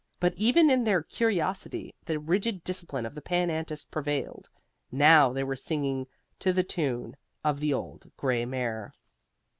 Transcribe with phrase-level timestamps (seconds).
[0.19, 4.49] But even in their curiosity the rigid discipline of the Pan Antis prevailed.
[4.91, 6.07] Now they were singing,
[6.39, 8.93] to the tune of "The Old Gray Mare."